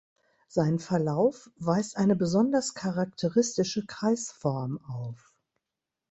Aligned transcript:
Sein 0.47 0.79
Verlauf 0.79 1.51
weist 1.57 1.95
eine 1.95 2.15
besonders 2.15 2.73
charakteristische 2.73 3.85
Kreisform 3.85 4.79
auf. 4.83 5.31